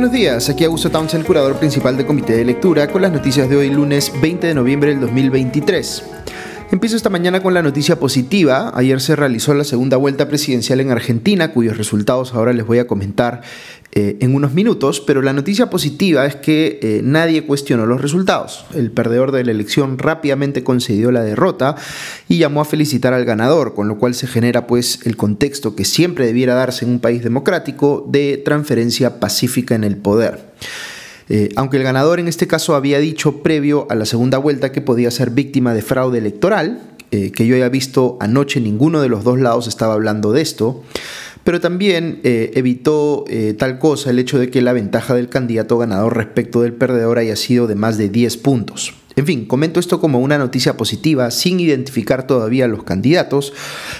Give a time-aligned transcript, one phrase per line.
[0.00, 3.56] Buenos días, aquí Augusto Townsend, curador principal del Comité de Lectura, con las noticias de
[3.58, 6.19] hoy lunes 20 de noviembre del 2023.
[6.72, 8.70] Empiezo esta mañana con la noticia positiva.
[8.76, 12.86] Ayer se realizó la segunda vuelta presidencial en Argentina, cuyos resultados ahora les voy a
[12.86, 13.42] comentar
[13.90, 18.66] eh, en unos minutos, pero la noticia positiva es que eh, nadie cuestionó los resultados.
[18.72, 21.74] El perdedor de la elección rápidamente concedió la derrota
[22.28, 25.84] y llamó a felicitar al ganador, con lo cual se genera pues el contexto que
[25.84, 30.38] siempre debiera darse en un país democrático de transferencia pacífica en el poder.
[31.32, 34.80] Eh, aunque el ganador en este caso había dicho previo a la segunda vuelta que
[34.80, 39.22] podía ser víctima de fraude electoral, eh, que yo haya visto anoche ninguno de los
[39.22, 40.82] dos lados estaba hablando de esto,
[41.44, 43.24] pero también eh, evitó
[43.56, 47.36] tal cosa el hecho de que la ventaja del candidato ganador respecto del perdedor haya
[47.36, 48.99] sido de más de 10 puntos.
[49.16, 53.52] En fin, comento esto como una noticia positiva sin identificar todavía a los candidatos,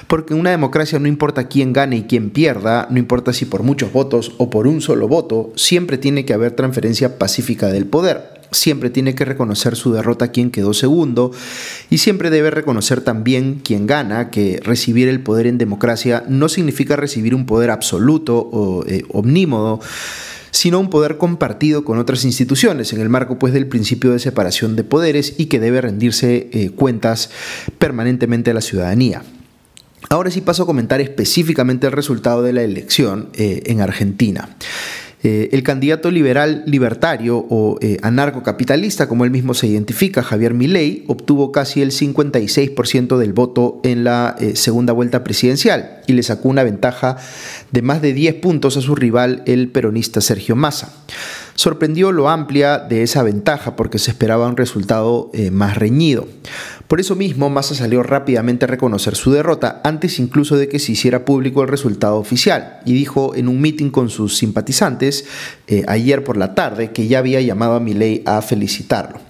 [0.06, 3.62] porque en una democracia no importa quién gane y quién pierda, no importa si por
[3.62, 8.41] muchos votos o por un solo voto, siempre tiene que haber transferencia pacífica del poder.
[8.52, 11.30] Siempre tiene que reconocer su derrota quien quedó segundo
[11.89, 16.97] y siempre debe reconocer también quien gana que recibir el poder en democracia no significa
[16.97, 19.78] recibir un poder absoluto o eh, omnímodo,
[20.61, 24.77] sino un poder compartido con otras instituciones en el marco pues del principio de separación
[24.77, 27.30] de poderes y que debe rendirse eh, cuentas
[27.78, 29.22] permanentemente a la ciudadanía.
[30.11, 34.55] Ahora sí paso a comentar específicamente el resultado de la elección eh, en Argentina.
[35.22, 41.04] Eh, el candidato liberal libertario o eh, anarcocapitalista, como él mismo se identifica, Javier Milei,
[41.08, 46.48] obtuvo casi el 56% del voto en la eh, segunda vuelta presidencial y le sacó
[46.48, 47.18] una ventaja
[47.70, 50.90] de más de 10 puntos a su rival, el peronista Sergio Massa.
[51.61, 56.27] Sorprendió lo amplia de esa ventaja porque se esperaba un resultado más reñido.
[56.89, 60.92] Por eso mismo, Massa salió rápidamente a reconocer su derrota, antes incluso de que se
[60.92, 65.27] hiciera público el resultado oficial, y dijo en un mitin con sus simpatizantes
[65.68, 69.20] eh, ayer por la tarde que ya había llamado a Milei a felicitarlo.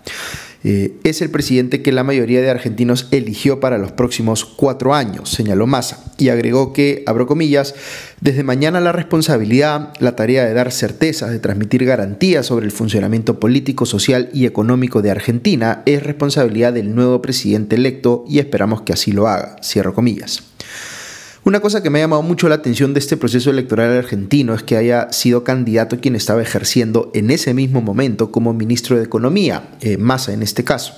[0.62, 5.28] Eh, es el presidente que la mayoría de argentinos eligió para los próximos cuatro años,
[5.28, 7.74] señaló Massa, y agregó que, abro comillas,
[8.20, 13.40] desde mañana la responsabilidad, la tarea de dar certezas, de transmitir garantías sobre el funcionamiento
[13.40, 18.92] político, social y económico de Argentina es responsabilidad del nuevo presidente electo y esperamos que
[18.92, 20.42] así lo haga, cierro comillas.
[21.42, 24.62] Una cosa que me ha llamado mucho la atención de este proceso electoral argentino es
[24.62, 29.70] que haya sido candidato quien estaba ejerciendo en ese mismo momento como ministro de Economía,
[29.80, 30.92] eh, Massa en este caso.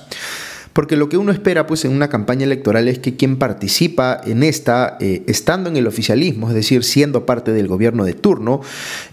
[0.73, 4.43] Porque lo que uno espera pues en una campaña electoral es que quien participa en
[4.43, 8.61] esta, eh, estando en el oficialismo, es decir, siendo parte del gobierno de turno,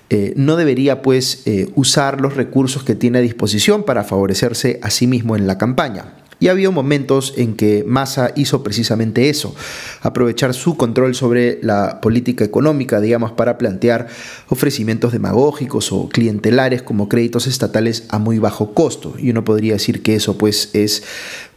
[0.09, 1.45] eh, no debería pues
[1.75, 6.20] usar los recursos que tiene a disposición para favorecerse a sí mismo en la campaña.
[6.41, 9.55] Y ha habido momentos en que Massa hizo precisamente eso,
[10.01, 14.09] aprovechar su control sobre la política económica, digamos, para plantear
[14.49, 19.15] ofrecimientos demagógicos o clientelares como créditos estatales a muy bajo costo.
[19.19, 21.03] Y uno podría decir que eso pues es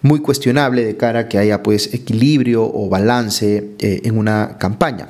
[0.02, 5.08] muy cuestionable de cara a que haya pues equilibrio o balance eh, en una campaña.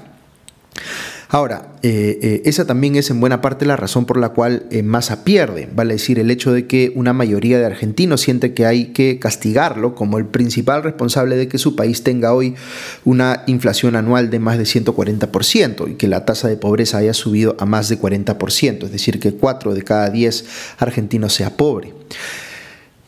[1.33, 4.83] Ahora, eh, eh, esa también es en buena parte la razón por la cual eh,
[4.83, 8.93] Massa pierde, vale decir, el hecho de que una mayoría de argentinos siente que hay
[8.93, 12.53] que castigarlo como el principal responsable de que su país tenga hoy
[13.03, 17.55] una inflación anual de más de 140% y que la tasa de pobreza haya subido
[17.57, 20.45] a más de 40%, es decir, que 4 de cada 10
[20.77, 21.95] argentinos sea pobre.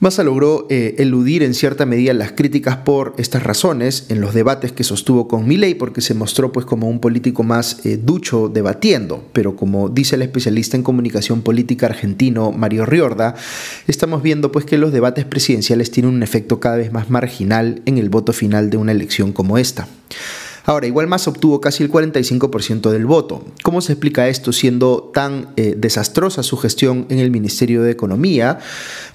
[0.01, 4.73] Massa logró eh, eludir en cierta medida las críticas por estas razones en los debates
[4.73, 9.23] que sostuvo con Milley porque se mostró pues como un político más eh, ducho debatiendo,
[9.31, 13.35] pero como dice el especialista en comunicación política argentino Mario Riorda,
[13.87, 17.97] estamos viendo pues que los debates presidenciales tienen un efecto cada vez más marginal en
[17.97, 19.87] el voto final de una elección como esta.
[20.67, 23.43] Ahora, igual más obtuvo casi el 45% del voto.
[23.61, 28.57] ¿Cómo se explica esto siendo tan eh, desastrosa su gestión en el Ministerio de Economía?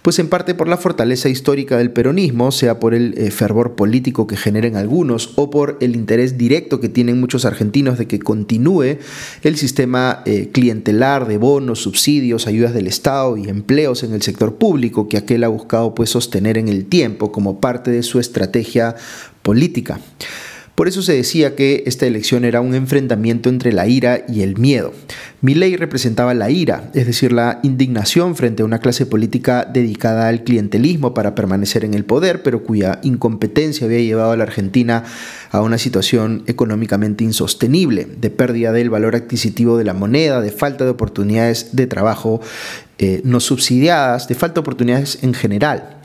[0.03, 4.29] Pues en parte por la fortaleza histórica del peronismo, sea por el eh, fervor político
[4.29, 8.99] que generen algunos o por el interés directo que tienen muchos argentinos de que continúe
[9.43, 14.55] el sistema eh, clientelar de bonos, subsidios, ayudas del Estado y empleos en el sector
[14.55, 18.95] público que aquel ha buscado pues sostener en el tiempo como parte de su estrategia
[19.43, 19.99] política.
[20.81, 24.57] Por eso se decía que esta elección era un enfrentamiento entre la ira y el
[24.57, 24.95] miedo.
[25.43, 30.43] ley representaba la ira, es decir, la indignación frente a una clase política dedicada al
[30.43, 35.05] clientelismo para permanecer en el poder, pero cuya incompetencia había llevado a la Argentina
[35.51, 40.85] a una situación económicamente insostenible, de pérdida del valor adquisitivo de la moneda, de falta
[40.85, 42.41] de oportunidades de trabajo
[43.03, 45.97] eh, no subsidiadas, de falta de oportunidades en general.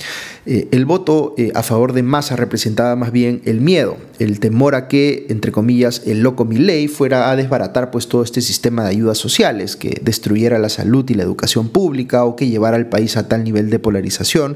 [0.45, 4.75] Eh, el voto eh, a favor de Massa representaba más bien el miedo, el temor
[4.75, 8.91] a que, entre comillas, el loco Milley fuera a desbaratar pues, todo este sistema de
[8.91, 13.17] ayudas sociales, que destruyera la salud y la educación pública o que llevara al país
[13.17, 14.55] a tal nivel de polarización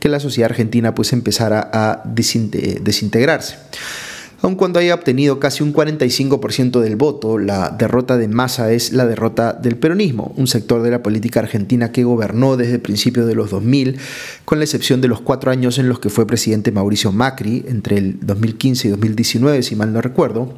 [0.00, 3.58] que la sociedad argentina pues, empezara a desintegrarse.
[4.42, 9.06] Aun cuando haya obtenido casi un 45% del voto, la derrota de Massa es la
[9.06, 13.50] derrota del peronismo, un sector de la política argentina que gobernó desde principios de los
[13.50, 13.96] 2000,
[14.44, 17.96] con la excepción de los cuatro años en los que fue presidente Mauricio Macri, entre
[17.96, 20.52] el 2015 y 2019, si mal no recuerdo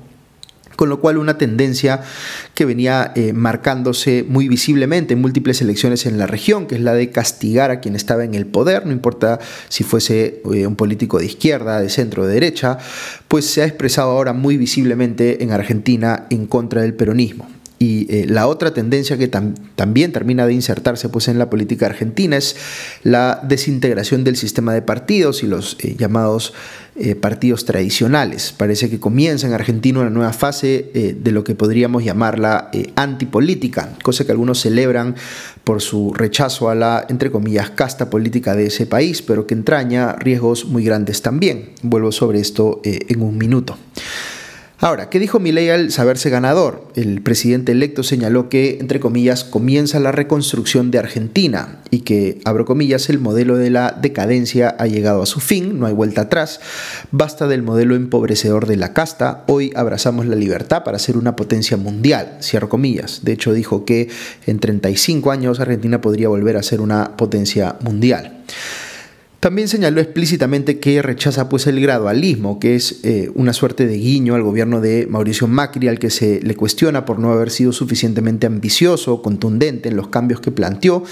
[0.78, 2.02] con lo cual una tendencia
[2.54, 6.94] que venía eh, marcándose muy visiblemente en múltiples elecciones en la región, que es la
[6.94, 11.18] de castigar a quien estaba en el poder, no importa si fuese eh, un político
[11.18, 12.78] de izquierda, de centro de derecha,
[13.26, 17.57] pues se ha expresado ahora muy visiblemente en Argentina en contra del peronismo.
[17.78, 22.36] Y eh, la otra tendencia que también termina de insertarse pues, en la política argentina
[22.36, 22.56] es
[23.04, 26.54] la desintegración del sistema de partidos y los eh, llamados
[26.96, 28.52] eh, partidos tradicionales.
[28.56, 33.90] Parece que comienza en Argentina una nueva fase de lo que podríamos llamar la antipolítica,
[34.02, 35.14] cosa que algunos celebran
[35.62, 40.14] por su rechazo a la, entre comillas, casta política de ese país, pero que entraña
[40.14, 41.70] riesgos muy grandes también.
[41.82, 43.76] Vuelvo sobre esto en un minuto.
[44.80, 46.86] Ahora, ¿qué dijo Milei al saberse ganador?
[46.94, 52.64] El presidente electo señaló que, entre comillas, comienza la reconstrucción de Argentina y que, abro
[52.64, 56.60] comillas, el modelo de la decadencia ha llegado a su fin, no hay vuelta atrás,
[57.10, 61.76] basta del modelo empobrecedor de la casta, hoy abrazamos la libertad para ser una potencia
[61.76, 63.24] mundial, cierro comillas.
[63.24, 64.08] De hecho, dijo que
[64.46, 68.44] en 35 años Argentina podría volver a ser una potencia mundial.
[69.40, 74.34] También señaló explícitamente que rechaza pues el gradualismo, que es eh, una suerte de guiño
[74.34, 78.48] al gobierno de Mauricio Macri, al que se le cuestiona por no haber sido suficientemente
[78.48, 81.04] ambicioso, contundente en los cambios que planteó,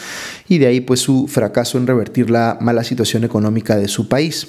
[0.49, 4.49] y de ahí pues su fracaso en revertir la mala situación económica de su país.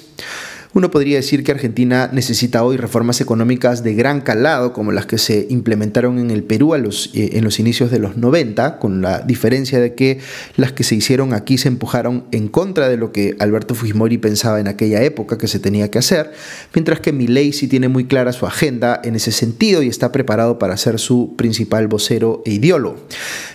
[0.74, 5.16] Uno podría decir que Argentina necesita hoy reformas económicas de gran calado, como las que
[5.16, 6.80] se implementaron en el Perú eh,
[7.14, 10.18] en los inicios de los 90, con la diferencia de que
[10.56, 14.60] las que se hicieron aquí se empujaron en contra de lo que Alberto Fujimori pensaba
[14.60, 16.32] en aquella época que se tenía que hacer,
[16.74, 20.58] mientras que Milei sí tiene muy clara su agenda en ese sentido y está preparado
[20.58, 22.96] para ser su principal vocero e ideólogo.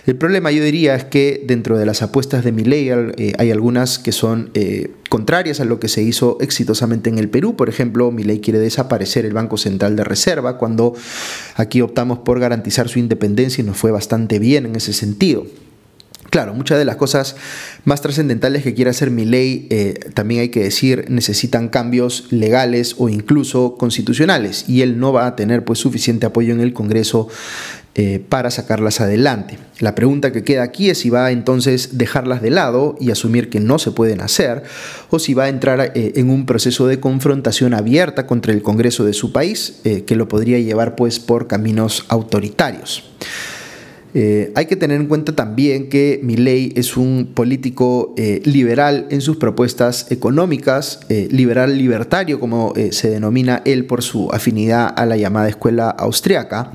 [0.06, 4.00] El problema, yo diría, es que dentro de las apuestas de Milei eh, hay algunas
[4.00, 7.54] que son eh, contrarias a lo que se hizo exitosamente en el Perú.
[7.54, 10.92] Por ejemplo, ley quiere desaparecer el Banco Central de Reserva cuando
[11.54, 15.46] aquí optamos por garantizar su independencia y nos fue bastante bien en ese sentido.
[16.30, 17.36] Claro, muchas de las cosas
[17.84, 22.96] más trascendentales que quiere hacer mi ley, eh, también hay que decir, necesitan cambios legales
[22.98, 27.28] o incluso constitucionales y él no va a tener pues suficiente apoyo en el Congreso
[27.94, 29.58] eh, para sacarlas adelante.
[29.80, 33.50] La pregunta que queda aquí es si va a entonces dejarlas de lado y asumir
[33.50, 34.64] que no se pueden hacer
[35.10, 39.04] o si va a entrar eh, en un proceso de confrontación abierta contra el Congreso
[39.04, 43.04] de su país que lo podría llevar pues por caminos autoritarios.
[44.14, 49.20] Eh, hay que tener en cuenta también que Milley es un político eh, liberal en
[49.20, 55.16] sus propuestas económicas, eh, liberal libertario, como se denomina él por su afinidad a la
[55.16, 56.72] llamada escuela austriaca,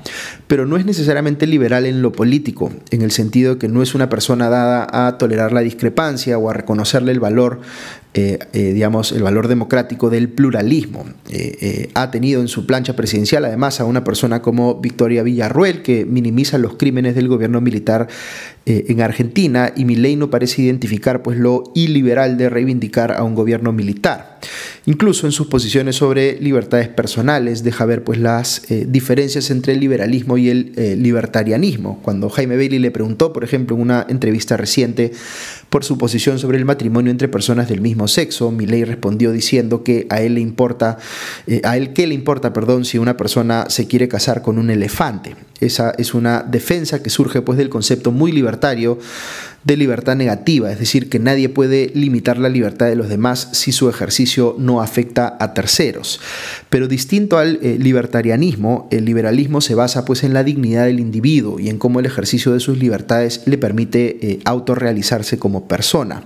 [0.47, 3.95] pero no es necesariamente liberal en lo político, en el sentido de que no es
[3.95, 7.61] una persona dada a tolerar la discrepancia o a reconocerle el valor
[8.15, 11.05] eh, eh, digamos, el valor democrático del pluralismo.
[11.29, 16.05] Eh, ha tenido en su plancha presidencial además a una persona como Victoria Villarruel, que
[16.05, 18.07] minimiza los crímenes del gobierno militar
[18.65, 23.33] en Argentina, y mi ley no parece identificar pues, lo iliberal de reivindicar a un
[23.33, 24.39] gobierno militar.
[24.85, 30.37] Incluso en sus posiciones sobre libertades personales deja ver pues, las diferencias entre el liberalismo
[30.37, 31.99] y el libertarianismo.
[32.01, 35.11] Cuando Jaime Bailey le preguntó, por ejemplo, en una entrevista reciente,
[35.69, 38.51] por su posición sobre el matrimonio entre personas del mismo sexo.
[38.51, 40.97] Milei respondió diciendo que a él le importa,
[41.47, 44.69] eh, a él qué le importa, perdón, si una persona se quiere casar con un
[44.69, 45.35] elefante.
[45.59, 48.48] Esa es una defensa que surge pues del concepto muy libertario
[49.63, 53.71] de libertad negativa, es decir, que nadie puede limitar la libertad de los demás si
[53.71, 56.19] su ejercicio no afecta a terceros.
[56.69, 61.59] Pero distinto al eh, libertarianismo, el liberalismo se basa pues en la dignidad del individuo
[61.59, 66.23] y en cómo el ejercicio de sus libertades le permite eh, autorrealizarse como persona.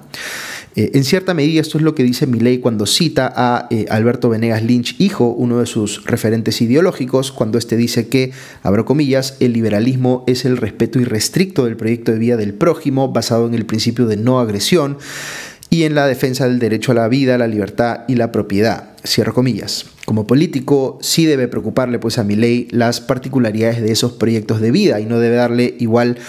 [0.76, 4.30] Eh, en cierta medida esto es lo que dice Milley cuando cita a eh, Alberto
[4.30, 8.32] Venegas Lynch, hijo, uno de sus referentes ideológicos, cuando éste dice que,
[8.64, 13.48] abro comillas, el liberalismo es el respeto irrestricto del proyecto de vida del prójimo basado
[13.48, 14.98] en el principio de no agresión
[15.74, 18.92] y en la defensa del derecho a la vida, la libertad y la propiedad.
[19.04, 19.88] Cierro comillas.
[20.06, 24.70] Como político, sí debe preocuparle pues a mi ley las particularidades de esos proyectos de
[24.70, 26.20] vida y no debe darle igual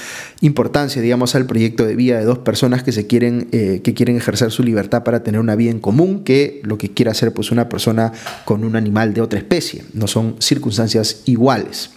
[0.41, 4.17] importancia, digamos, al proyecto de vida de dos personas que se quieren, eh, que quieren
[4.17, 7.53] ejercer su libertad para tener una vida en común que lo que quiere hacer pues
[7.53, 8.13] una persona
[8.47, 9.85] con un animal de otra especie.
[9.93, 11.91] No son circunstancias iguales.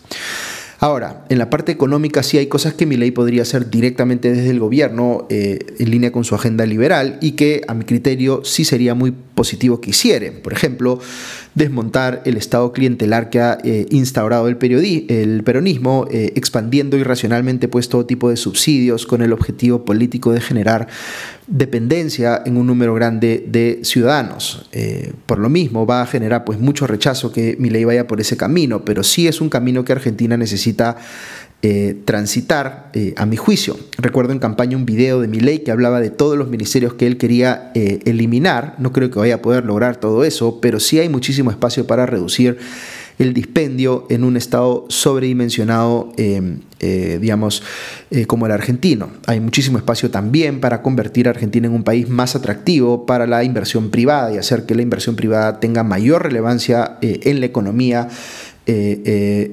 [0.79, 4.51] Ahora, en la parte económica sí hay cosas que mi ley podría hacer directamente desde
[4.51, 8.63] el gobierno eh, en línea con su agenda liberal y que a mi criterio sí
[8.63, 10.29] sería muy positivo que hiciera.
[10.44, 11.00] Por ejemplo,
[11.53, 14.58] desmontar el estado clientelar que ha eh, instaurado el,
[15.10, 20.41] el peronismo, eh, expandiendo irracionalmente pues todo tipo de subsidios con el objetivo político de
[20.41, 20.88] generar
[21.46, 24.67] dependencia en un número grande de ciudadanos.
[24.72, 28.20] Eh, por lo mismo va a generar pues mucho rechazo que mi ley vaya por
[28.20, 30.98] ese camino, pero sí es un camino que Argentina necesita
[31.62, 33.78] eh, transitar eh, a mi juicio.
[33.98, 37.08] Recuerdo en campaña un video de mi ley que hablaba de todos los ministerios que
[37.08, 38.76] él quería eliminar.
[38.78, 42.06] No creo que vaya a poder lograr todo eso, pero sí hay muchísimo espacio para
[42.06, 42.58] reducir
[43.20, 47.64] el dispendio en un estado sobredimensionado, eh, eh, digamos,
[48.12, 49.10] eh, como el argentino.
[49.26, 53.44] Hay muchísimo espacio también para convertir a Argentina en un país más atractivo para la
[53.44, 58.08] inversión privada y hacer que la inversión privada tenga mayor relevancia en la economía.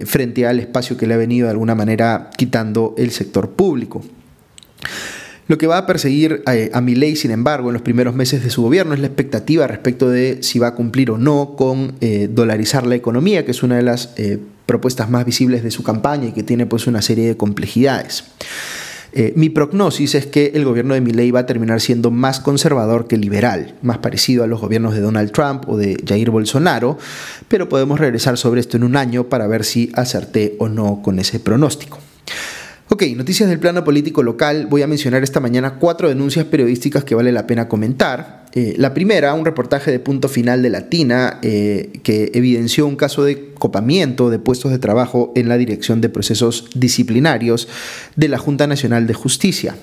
[0.07, 4.03] Frente al espacio que le ha venido de alguna manera quitando el sector público.
[5.47, 8.49] Lo que va a perseguir eh, a, ley, sin embargo, en los primeros meses de
[8.49, 12.29] su gobierno es la expectativa respecto de si va a cumplir o no con eh,
[12.33, 16.29] dolarizar la economía, que es una de las eh, propuestas más visibles de su campaña
[16.29, 18.25] y que tiene pues una serie de complejidades.
[19.37, 23.17] Mi prognosis es que el gobierno de Milley va a terminar siendo más conservador que
[23.17, 26.99] liberal, más parecido a los gobiernos de Donald Trump o de Jair Bolsonaro,
[27.49, 31.19] pero podemos regresar sobre esto en un año para ver si acerté o no con
[31.19, 31.99] ese pronóstico.
[32.91, 34.67] Ok, noticias del plano político local.
[34.69, 38.44] Voy a mencionar esta mañana cuatro denuncias periodísticas que vale la pena comentar.
[38.57, 43.25] Eh, la primera, un reportaje de punto final de Latina eh, que evidenció un caso
[43.25, 47.67] de copamiento de puestos de trabajo en la Dirección de Procesos Disciplinarios
[48.15, 49.75] de la Junta Nacional de Justicia.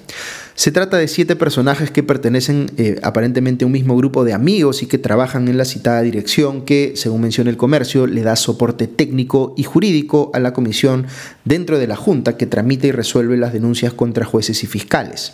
[0.62, 4.84] Se trata de siete personajes que pertenecen eh, aparentemente a un mismo grupo de amigos
[4.84, 8.86] y que trabajan en la citada dirección que, según menciona el comercio, le da soporte
[8.86, 11.08] técnico y jurídico a la comisión
[11.46, 15.34] dentro de la Junta que tramita y resuelve las denuncias contra jueces y fiscales.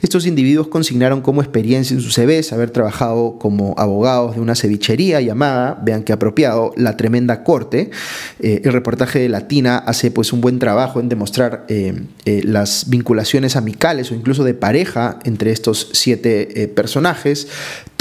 [0.00, 5.20] Estos individuos consignaron como experiencia en su CVs haber trabajado como abogados de una cevichería
[5.20, 7.90] llamada, vean qué apropiado, La Tremenda Corte.
[8.40, 13.56] Eh, el reportaje de Latina hace pues un buen trabajo en demostrar eh, las vinculaciones
[13.56, 17.48] amicales o incluso de pareja entre estos siete eh, personajes.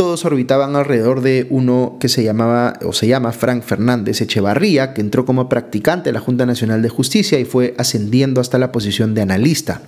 [0.03, 5.00] Todos orbitaban alrededor de uno que se llamaba o se llama Frank Fernández Echevarría, que
[5.00, 9.15] entró como practicante de la Junta Nacional de Justicia y fue ascendiendo hasta la posición
[9.15, 9.81] de analista.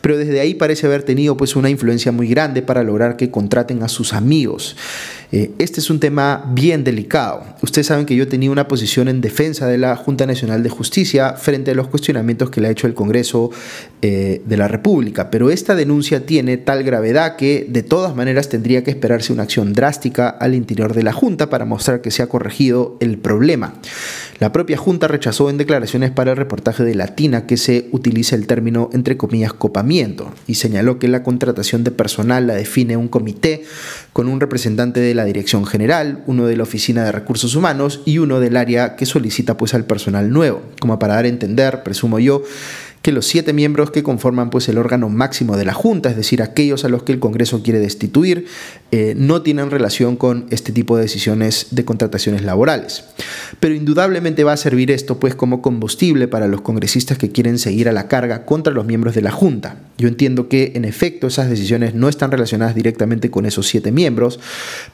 [0.00, 3.84] Pero desde ahí parece haber tenido pues una influencia muy grande para lograr que contraten
[3.84, 4.74] a sus amigos.
[5.30, 7.44] Eh, este es un tema bien delicado.
[7.62, 11.32] Ustedes saben que yo tenía una posición en defensa de la Junta Nacional de Justicia
[11.32, 13.50] frente a los cuestionamientos que le ha hecho el Congreso
[14.02, 18.84] eh, de la República, pero esta denuncia tiene tal gravedad que de todas maneras tendría
[18.84, 22.26] que esperarse una acción drástica al interior de la Junta para mostrar que se ha
[22.26, 23.74] corregido el problema.
[24.40, 28.46] La propia Junta rechazó en declaraciones para el reportaje de Latina que se utilice el
[28.46, 33.64] término entre comillas copamiento y señaló que la contratación de personal la define un comité
[34.12, 38.18] con un representante de la Dirección General, uno de la Oficina de Recursos Humanos y
[38.18, 42.18] uno del área que solicita pues al personal nuevo, como para dar a entender, presumo
[42.18, 42.42] yo,
[43.04, 46.40] que los siete miembros que conforman pues, el órgano máximo de la Junta, es decir,
[46.40, 48.46] aquellos a los que el Congreso quiere destituir,
[48.92, 53.04] eh, no tienen relación con este tipo de decisiones de contrataciones laborales.
[53.60, 57.90] Pero indudablemente va a servir esto pues como combustible para los congresistas que quieren seguir
[57.90, 59.76] a la carga contra los miembros de la Junta.
[59.98, 64.40] Yo entiendo que en efecto esas decisiones no están relacionadas directamente con esos siete miembros,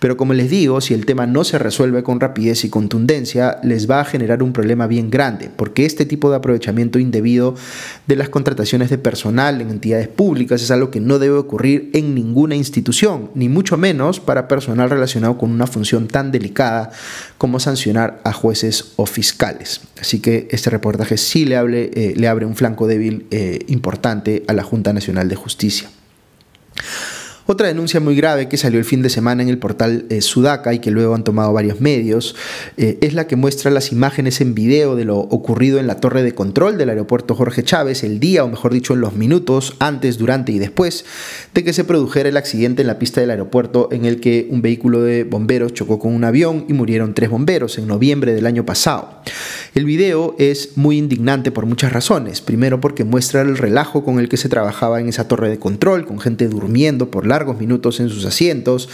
[0.01, 3.89] pero como les digo, si el tema no se resuelve con rapidez y contundencia, les
[3.89, 7.55] va a generar un problema bien grande, porque este tipo de aprovechamiento indebido
[8.07, 12.15] de las contrataciones de personal en entidades públicas es algo que no debe ocurrir en
[12.15, 16.91] ninguna institución, ni mucho menos para personal relacionado con una función tan delicada
[17.39, 19.81] como sancionar a jueces o fiscales.
[20.01, 24.63] Así que este reportaje sí le, eh, abre un flanco débil eh, importante a la
[24.63, 25.89] Junta Nacional de Justicia.
[27.53, 30.73] Otra denuncia muy grave que salió el fin de semana en el portal eh, Sudaca
[30.73, 32.37] y que luego han tomado varios medios
[32.77, 36.23] eh, es la que muestra las imágenes en video de lo ocurrido en la torre
[36.23, 40.17] de control del aeropuerto Jorge Chávez el día, o mejor dicho, en los minutos antes,
[40.17, 41.05] durante y después
[41.53, 44.63] de que se produjera el accidente en la pista del aeropuerto en el que un
[44.63, 48.65] vehículo de bomberos chocó con un avión y murieron tres bomberos en noviembre del año
[48.65, 49.23] pasado.
[49.75, 52.41] El video es muy indignante por muchas razones.
[52.41, 56.07] Primero porque muestra el relajo con el que se trabajaba en esa torre de control,
[56.07, 58.87] con gente durmiendo por largos minutos en sus asientos,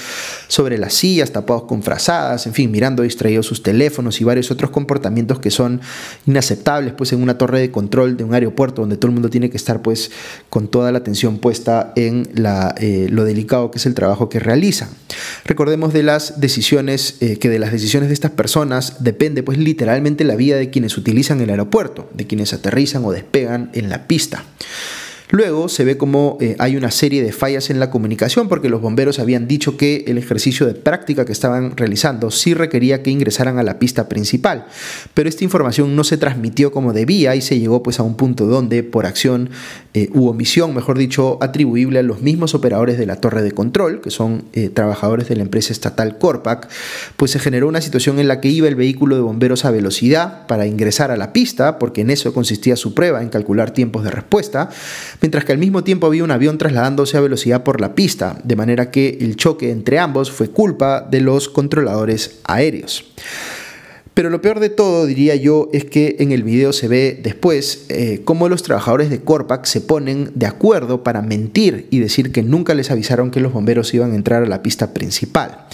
[0.47, 4.71] sobre las sillas tapados con frazadas, en fin, mirando distraídos sus teléfonos y varios otros
[4.71, 5.81] comportamientos que son
[6.27, 9.51] inaceptables pues en una torre de control de un aeropuerto donde todo el mundo tiene
[9.51, 10.13] que estar pues
[10.49, 12.29] con toda la atención puesta en
[12.79, 14.89] eh, lo delicado que es el trabajo que realizan.
[15.45, 20.23] Recordemos de las decisiones, eh, que de las decisiones de estas personas depende pues literalmente
[20.23, 24.45] la vida de quienes utilizan el aeropuerto, de quienes aterrizan o despegan en la pista.
[25.31, 28.81] Luego se ve como eh, hay una serie de fallas en la comunicación porque los
[28.81, 33.59] bomberos habían dicho que el ejercicio de práctica que estaban realizando sí requería que ingresaran
[33.59, 34.67] a la pista principal,
[35.15, 38.47] pero esta información no se transmitió como debía y se llegó pues a un punto
[38.47, 39.51] donde por acción
[39.95, 44.01] eh, u omisión, mejor dicho, atribuible a los mismos operadores de la torre de control,
[44.01, 46.69] que son eh, trabajadores de la empresa estatal Corpac,
[47.17, 50.47] pues se generó una situación en la que iba el vehículo de bomberos a velocidad
[50.47, 54.11] para ingresar a la pista, porque en eso consistía su prueba, en calcular tiempos de
[54.11, 54.69] respuesta,
[55.21, 58.57] mientras que al mismo tiempo había un avión trasladándose a velocidad por la pista, de
[58.57, 63.05] manera que el choque entre ambos fue culpa de los controladores aéreos.
[64.17, 67.85] Pero lo peor de todo, diría yo, es que en el video se ve después
[67.91, 72.43] eh, cómo los trabajadores de Corpac se ponen de acuerdo para mentir y decir que
[72.43, 75.67] nunca les avisaron que los bomberos iban a entrar a la pista principal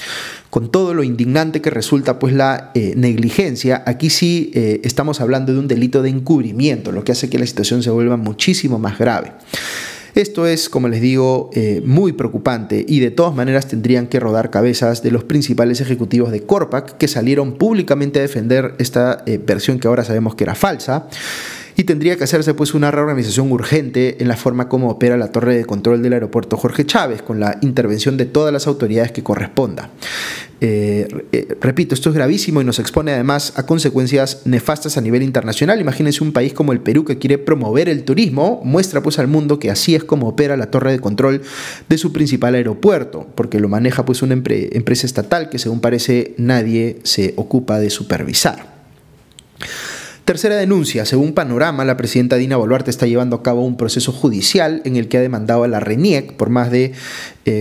[0.50, 5.52] con todo lo indignante que resulta pues la eh, negligencia, aquí sí eh, estamos hablando
[5.52, 8.98] de un delito de encubrimiento, lo que hace que la situación se vuelva muchísimo más
[8.98, 9.32] grave.
[10.14, 14.50] Esto es, como les digo, eh, muy preocupante y de todas maneras tendrían que rodar
[14.50, 19.88] cabezas de los principales ejecutivos de Corpac que salieron públicamente a defender esta versión que
[19.88, 21.08] ahora sabemos que era falsa
[21.76, 25.56] y tendría que hacerse pues una reorganización urgente en la forma como opera la torre
[25.56, 29.90] de control del aeropuerto Jorge Chávez, con la intervención de todas las autoridades que corresponda.
[30.64, 35.24] Eh, eh, repito, esto es gravísimo y nos expone además a consecuencias nefastas a nivel
[35.24, 35.80] internacional.
[35.80, 39.58] Imagínense un país como el Perú que quiere promover el turismo, muestra pues al mundo
[39.58, 41.42] que así es como opera la torre de control
[41.88, 47.00] de su principal aeropuerto, porque lo maneja pues una empresa estatal que según parece nadie
[47.02, 48.72] se ocupa de supervisar.
[50.24, 51.04] Tercera denuncia.
[51.04, 55.08] Según Panorama, la presidenta Dina Boluarte está llevando a cabo un proceso judicial en el
[55.08, 56.92] que ha demandado a la RENIEC por más de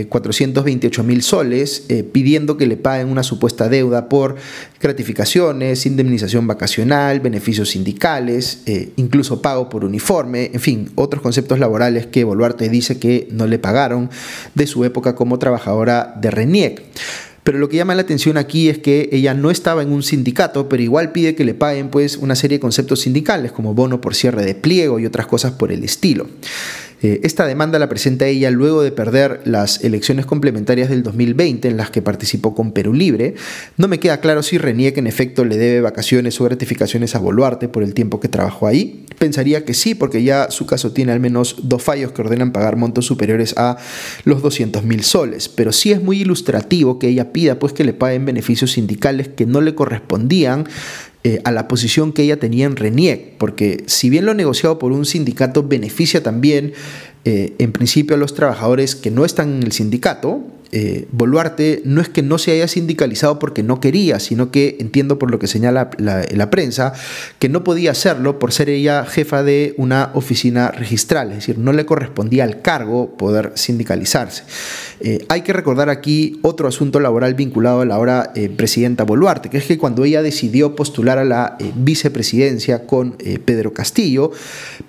[0.08, 4.36] 428 eh, mil soles, eh, pidiendo que le paguen una supuesta deuda por
[4.80, 12.06] gratificaciones, indemnización vacacional, beneficios sindicales, eh, incluso pago por uniforme, en fin, otros conceptos laborales
[12.06, 14.12] que Boluarte dice que no le pagaron
[14.54, 16.84] de su época como trabajadora de RENIEC.
[17.44, 20.70] Pero lo que llama la atención aquí es que ella no estaba en un sindicato,
[20.70, 24.14] pero igual pide que le paguen pues una serie de conceptos sindicales como bono por
[24.14, 26.28] cierre de pliego y otras cosas por el estilo.
[27.04, 31.78] Eh, esta demanda la presenta ella luego de perder las elecciones complementarias del 2020 en
[31.78, 33.36] las que participó con Perú Libre.
[33.78, 37.68] No me queda claro si Renier en efecto le debe vacaciones o gratificaciones a Boluarte
[37.68, 39.06] por el tiempo que trabajó ahí.
[39.18, 42.76] Pensaría que sí, porque ya su caso tiene al menos dos fallos que ordenan pagar
[42.76, 43.78] montos superiores a
[44.24, 45.50] los 200 mil soles.
[45.50, 49.46] Pero sí es muy ilustrativo que ella pida pues que le paguen beneficios sindicales que
[49.46, 50.66] no le correspondían
[51.24, 54.92] eh, a la posición que ella tenía en RENIEC, porque si bien lo negociado por
[54.92, 56.74] un sindicato beneficia también
[57.24, 62.00] eh, en principio a los trabajadores que no están en el sindicato, eh, Boluarte no
[62.00, 65.48] es que no se haya sindicalizado porque no quería, sino que entiendo por lo que
[65.48, 66.94] señala la, prensa,
[67.40, 71.74] que no podía hacerlo por ser ella jefa de una oficina registral, es decir, no
[71.74, 74.44] le correspondía al cargo poder sindicalizarse.
[75.02, 79.58] Eh, hay que recordar aquí otro asunto laboral vinculado a la ahora presidenta Boluarte, que
[79.58, 84.32] es que cuando ella decidió postular a la vicepresidencia con Pedro Castillo,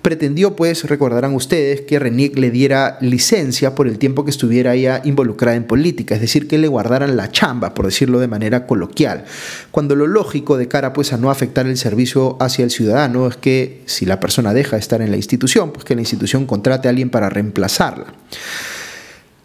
[0.01, 1.99] pretendió, pues, recordarán ustedes, que
[2.35, 6.57] Le diera licencia por el tiempo que estuviera ella involucrada en política, es decir, que
[6.57, 9.25] le guardaran la chamba, por decirlo de manera coloquial,
[9.71, 13.37] cuando lo lógico de cara pues a no afectar el servicio hacia el ciudadano es
[13.37, 16.87] que si la persona deja de estar en la institución, pues que la institución contrate
[16.87, 18.13] a alguien para reemplazarla.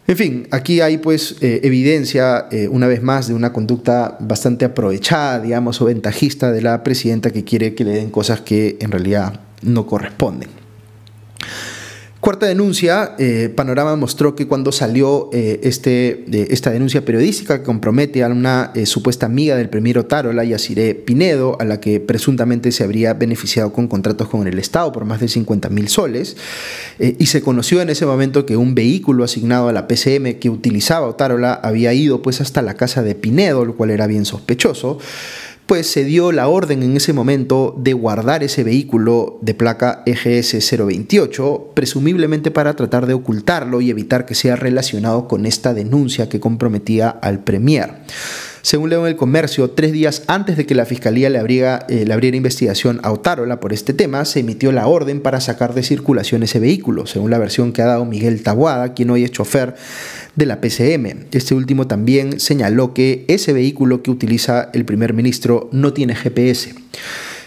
[0.09, 4.65] En fin, aquí hay pues eh, evidencia eh, una vez más de una conducta bastante
[4.65, 8.89] aprovechada, digamos, o ventajista de la presidenta que quiere que le den cosas que en
[8.89, 10.49] realidad no corresponden.
[12.19, 18.25] Cuarta denuncia, eh, Panorama mostró que cuando salió eh, este, esta denuncia periodística que compromete
[18.25, 22.83] a una eh, supuesta amiga del premier Otárola, Yaciré Pinedo, a la que presuntamente se
[22.83, 26.35] habría beneficiado con contratos con el Estado por más de 50 mil soles,
[26.99, 31.07] y se conoció en ese momento que un vehículo asignado a la PCM que utilizaba
[31.07, 34.97] Otárola había ido pues hasta la casa de Pinedo, lo cual era bien sospechoso
[35.69, 40.67] pues se dio la orden en ese momento de guardar ese vehículo de placa EGS
[40.75, 46.39] 028, presumiblemente para tratar de ocultarlo y evitar que sea relacionado con esta denuncia que
[46.39, 47.97] comprometía al Premier.
[48.61, 52.05] Según leo en el comercio, tres días antes de que la fiscalía le abriera, eh,
[52.05, 55.83] le abriera investigación a Otárola por este tema, se emitió la orden para sacar de
[55.83, 59.75] circulación ese vehículo, según la versión que ha dado Miguel Tabuada, quien hoy es chofer
[60.35, 61.27] de la PCM.
[61.31, 66.73] Este último también señaló que ese vehículo que utiliza el primer ministro no tiene GPS.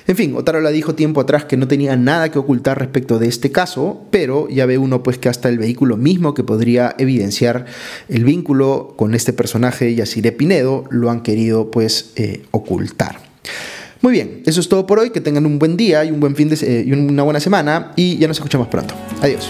[0.07, 3.53] En fin, Otarola dijo tiempo atrás que no tenía nada que ocultar respecto de este
[3.53, 7.67] caso, pero ya ve uno pues que hasta el vehículo mismo que podría evidenciar
[8.09, 13.21] el vínculo con este personaje, Yaciré Pinedo, lo han querido pues eh, ocultar.
[14.01, 16.35] Muy bien, eso es todo por hoy, que tengan un buen día y un buen
[16.35, 18.95] fin de, eh, y una buena semana y ya nos escuchamos pronto.
[19.21, 19.49] Adiós.